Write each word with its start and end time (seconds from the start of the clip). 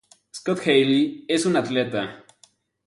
Scott 0.37 0.61
Haley 0.65 1.25
es 1.27 1.45
un 1.45 1.55
atleta. 1.57 2.25